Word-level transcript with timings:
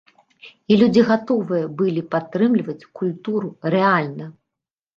І 0.71 0.77
людзі 0.81 1.03
гатовыя 1.09 1.67
былі 1.83 2.01
падтрымліваць 2.15 2.89
культуру 3.03 3.55
рэальна! 3.77 4.25